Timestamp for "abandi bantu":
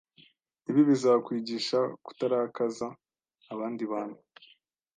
3.53-4.19